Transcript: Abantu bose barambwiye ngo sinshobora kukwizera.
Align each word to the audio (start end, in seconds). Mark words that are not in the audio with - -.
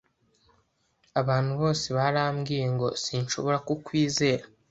Abantu 1.21 1.51
bose 1.61 1.85
barambwiye 1.97 2.65
ngo 2.73 2.87
sinshobora 3.03 3.57
kukwizera. 3.67 4.43